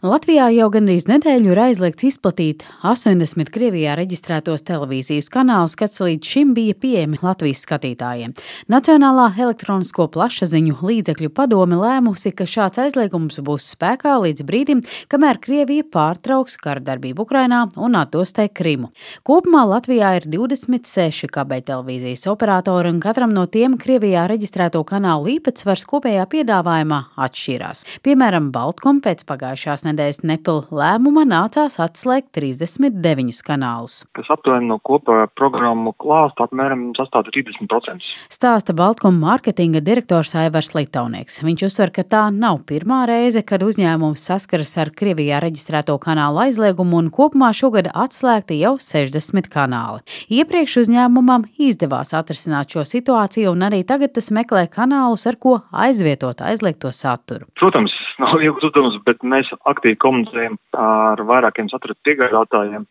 [0.00, 6.54] Latvijā jau gandrīz nedēļu ir aizliegts izplatīt 80 Krievijā reģistrētos televīzijas kanālus, kas līdz šim
[6.56, 8.32] bija pieejami Latvijas skatītājiem.
[8.72, 14.80] Nacionālā elektronisko plašsaziņu līdzekļu padome lēmusi, ka šāds aizliegums būs spēkā līdz brīdim,
[15.12, 18.94] kamēr Krievija pārtrauks kardarbību Ukrainā un atdostē Krimu.
[19.20, 26.24] Kopumā Latvijā ir 26 kabeļtelevīzijas operatori, un katram no tiem Krievijā reģistrēto kanālu īpatsvars kopējā
[26.38, 27.84] piedāvājumā atšķirās.
[28.00, 34.00] Piemēram, Baltkom pēc pagājušās nedēļas Nepal lēmuma nācās atslēgt 39 kanālus.
[34.16, 38.06] Kas aptuveni no kopējā programmu klāsta apmēram sastāv 30%.
[38.32, 41.40] Stāsta Baltkoma mārketinga direktors Aivars Litānieks.
[41.44, 47.00] Viņš uzsver, ka tā nav pirmā reize, kad uzņēmums saskaras ar Krievijā reģistrēto kanālu aizliegumu
[47.00, 50.04] un kopumā šogad atslēgti jau 60 kanāli.
[50.40, 56.42] Iepriekš uzņēmumam izdevās atrisināt šo situāciju un arī tagad tas meklē kanālus, ar ko aizvietot
[56.46, 57.48] aizliegto saturu.
[57.60, 62.86] Protams, nav viegls uzdevums, bet mēs aktīvi komunicējam ar vairākiem satura piegādātājiem.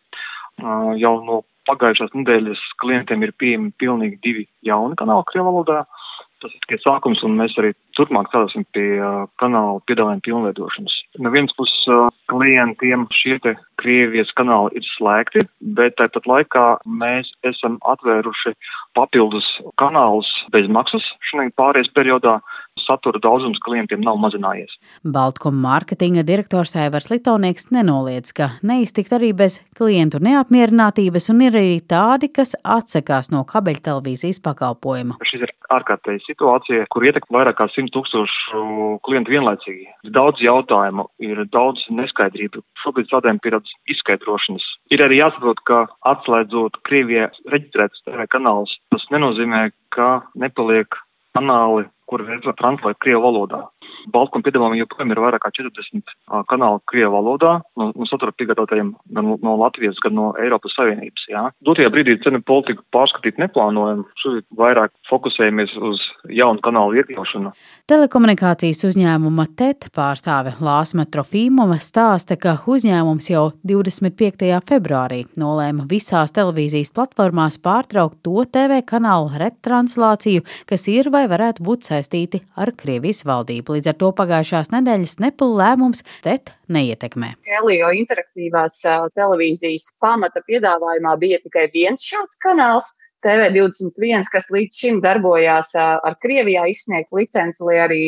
[1.00, 5.84] Jau no pagājušās nedēļas klientiem ir pieejami pilnīgi divi jauni kanāli Krievijas valodā.
[6.40, 10.94] Tas ir tikai sākums, un mēs arī turpmāk strādāsim pie uh, kanāla piedāvājuma pilnveidošanas.
[11.20, 15.44] No vienas puses, uh, klientiem šie te Krievijas kanāli ir slēgti,
[15.76, 16.64] bet tāpat laikā
[17.02, 18.54] mēs esam atvēruši
[18.96, 19.50] papildus
[19.82, 22.38] kanālus bez maksas šajā pārējais periodā,
[22.90, 24.74] satura daudzums klientiem nav mazinājies.
[25.04, 31.78] Baltkoma mārketinga direktors Aivars Litonieks nenoliedz, ka neiztikt arī bez klientu neapmierinātības un ir arī
[31.94, 35.20] tādi, kas atsakās no kabeļtelevīzijas pakalpojuma.
[35.30, 38.62] Šis ir ārkārtēja situācija, kur ietekmē vairāk kā 100 tūkstošu
[39.06, 39.86] klientu vienlaicīgi.
[40.08, 42.64] Ir daudz jautājumu, ir daudz neskaidrību.
[42.82, 44.66] Šobrīd strādājam pie tādas izskaidrošanas.
[44.94, 50.98] Ir arī jāsaprot, ka atslēdzot Krievijā reģistrētas TV kanālus, tas nenozīmē, ka nepaliek
[51.36, 53.64] kanāli, kur ir translēt Krievu valodā.
[54.12, 56.14] Baltkoma piedāvājumā joprojām ir vairāk kā 40
[56.50, 61.26] kanāli Krievu valodā, no, no satura piegādātājiem gan no Latvijas, gan no Eiropas Savienības.
[61.30, 61.44] Jā.
[61.66, 66.02] Dotajā brīdī cenu politiku pārskatīt neplānojam, šobrīd vairāk fokusējamies uz
[66.32, 67.52] jaunu kanālu iekļaušanu.
[67.90, 74.50] Telekomunikācijas uzņēmuma TET pārstāve Lāsma Trofīmova stāsta, ka uzņēmums jau 25.
[74.70, 81.90] februārī nolēma visās televīzijas platformās pārtraukt to TV kanālu retranslāciju, kas ir vai varētu būt
[81.90, 83.76] saistīti ar Krievijas valdību.
[83.78, 87.34] Līdz ar to pagājušās nedēļas Nepal lēmums TET neietekmē.
[87.50, 88.80] Helio interaktīvās
[89.18, 92.92] televīzijas pamata piedāvājumā bija tikai viens šāds kanāls.
[93.20, 98.04] TV21, kas līdz šim darbojās ar Krievijā izsniegt licenci, lai arī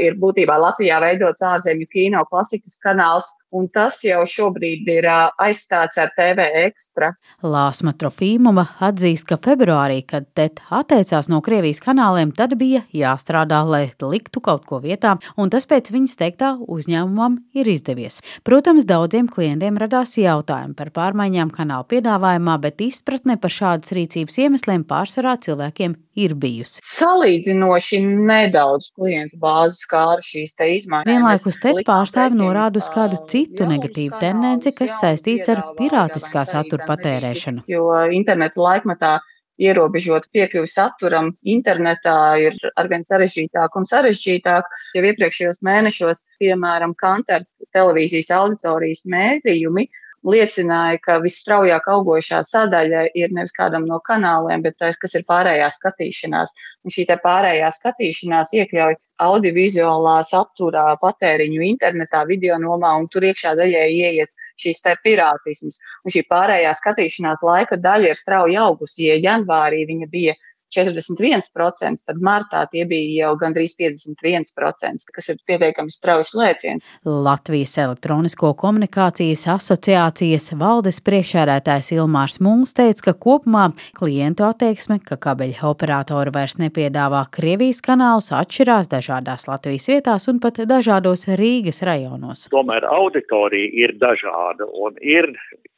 [0.00, 6.10] ir būtībā Latvijā veidots ārzemju kino klasikas kanāls un tas jau šobrīd ir aizstāts ar
[6.16, 7.12] TV ekstra.
[7.46, 13.84] Lāsma Trofīmova atzīst, ka februārī, kad TET atteicās no Krievijas kanāliem, tad bija jāstrādā, lai
[14.02, 18.20] liktu kaut ko vietā, un tas pēc viņas teiktā uzņēmumam ir izdevies.
[18.46, 24.86] Protams, daudziem klientiem radās jautājumi par pārmaiņām kanāla piedāvājumā, bet izpratne par šādas rīcības iemesliem
[24.88, 26.82] pārsvarā cilvēkiem ir bijusi.
[26.94, 31.10] Salīdzinoši nedaudz klientu bāzes skāra šīs te izmaiņas.
[31.10, 37.66] Vienlaikus te pārstāvi norāda uz kādu citu negatīvu tendenci, kas saistīts ar pirātiskā satura patērēšanu.
[37.70, 39.16] Jo interneta laikmetā
[39.60, 44.70] ierobežot piekļuvi saturam internetā ir arvien sarežģītāk un sarežģītāk.
[44.96, 49.86] Jau iepriekšējos mēnešos, piemēram, Kantar televīzijas auditorijas mērījumi
[50.24, 55.68] liecināja, ka visstraujāk augošā sadaļa ir nevis kādam no kanāliem, bet tas, kas ir pārējā
[55.76, 56.54] skatīšanās.
[56.84, 63.86] Un šī pārējā skatīšanās iekļauj audiovizuālā saturā patēriņu internetā, video nomā, un tur iekšā daļai
[63.92, 65.80] ieiet šīs te pirātisms.
[66.04, 69.08] Un šī pārējā skatīšanās laika daļa ir strauji augusi.
[69.10, 70.36] Ja janvārī viņa bija
[70.74, 76.86] 41%, tad martā tie bija jau gandrīz 51%, kas ir pietiekami strauji lēciens.
[77.04, 83.68] Latvijas elektronisko komunikācijas asociācijas valdes priekšsēdētājs Ilmārs Mūls teica, ka kopumā
[83.98, 90.62] klientu attieksme, ka kabeļa operatori vairs nepiedāvā Krievijas kanālus, atšķirās dažādās Latvijas vietās un pat
[90.70, 92.46] dažādos Rīgas rajonos.
[92.54, 95.30] Tomēr auditorija ir dažāda un ir,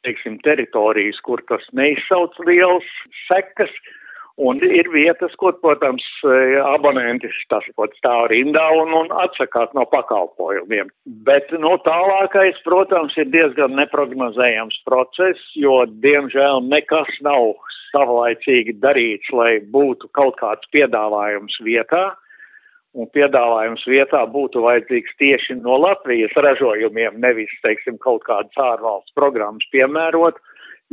[0.07, 2.87] teiksim, teritorijas, kur tas neizsauc liels
[3.27, 3.73] sekas
[4.37, 6.03] Un ir vietas, kur, protams,
[6.61, 10.91] abonenti tas pat stāv rindā un, un atsakās no pakalpojumiem.
[11.25, 17.55] Bet, nu, tālākais, protams, ir diezgan neprognozējams process, jo, diemžēl, nekas nav
[17.89, 22.11] savlaicīgi darīts, lai būtu kaut kāds piedāvājums vietā.
[22.97, 29.65] Un piedāvājums vietā būtu vajadzīgs tieši no Latvijas ražojumiem, nevis, teiksim, kaut kādas ārvalsts programmas
[29.73, 30.37] piemērot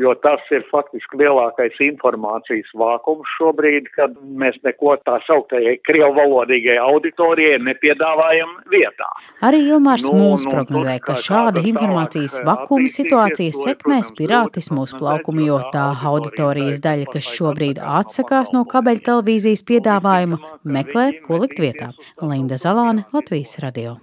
[0.01, 6.77] jo tas ir faktiski lielākais informācijas vākums šobrīd, kad mēs neko tā sauktajai krievu valodīgai
[6.83, 9.09] auditorijai nepiedāvājam vietā.
[9.47, 15.47] Arī Ilmārs nu, Mūls nu, prognozē, ka šāda informācijas vakuma situācija sekmēs pirātismu uz plaukumu,
[15.49, 21.93] jo tā auditorijas daļa, kas šobrīd atsakās no kabeļa televīzijas piedāvājuma, meklē, ko likt vietā.
[22.23, 23.99] Linda Zalāne, Latvijas radio.